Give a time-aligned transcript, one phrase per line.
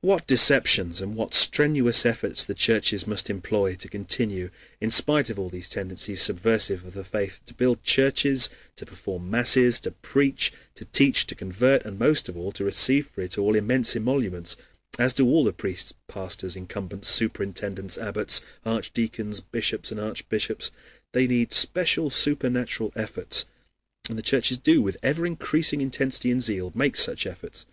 [0.00, 5.38] What deceptions and what strenuous efforts the churches must employ to continue, in spite of
[5.38, 10.52] all these tendencies subversive of the faith, to build churches, to perform masses, to preach,
[10.74, 14.56] to teach, to convert, and, most of all, to receive for it all immense emoluments,
[14.98, 20.72] as do all these priests, pastors, incumbents, superintendents, abbots, archdeacons, bishops, and archbishops.
[21.12, 23.44] They need special supernatural efforts.
[24.08, 27.64] And the churches do, with ever increasing intensity and zeal, make such efforts.